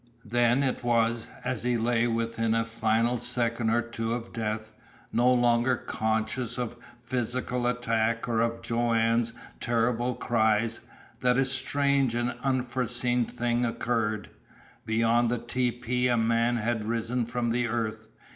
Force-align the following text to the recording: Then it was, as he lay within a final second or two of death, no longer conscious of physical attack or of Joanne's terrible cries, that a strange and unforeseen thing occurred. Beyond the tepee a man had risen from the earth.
Then 0.25 0.63
it 0.63 0.83
was, 0.83 1.27
as 1.45 1.61
he 1.61 1.77
lay 1.77 2.07
within 2.07 2.55
a 2.55 2.65
final 2.65 3.19
second 3.19 3.69
or 3.69 3.83
two 3.83 4.15
of 4.15 4.33
death, 4.33 4.71
no 5.13 5.31
longer 5.31 5.75
conscious 5.77 6.57
of 6.57 6.75
physical 6.99 7.67
attack 7.67 8.27
or 8.27 8.41
of 8.41 8.63
Joanne's 8.63 9.31
terrible 9.59 10.15
cries, 10.15 10.79
that 11.19 11.37
a 11.37 11.45
strange 11.45 12.15
and 12.15 12.33
unforeseen 12.41 13.25
thing 13.27 13.63
occurred. 13.63 14.31
Beyond 14.87 15.29
the 15.29 15.37
tepee 15.37 16.07
a 16.07 16.17
man 16.17 16.57
had 16.57 16.83
risen 16.85 17.27
from 17.27 17.51
the 17.51 17.67
earth. 17.67 18.07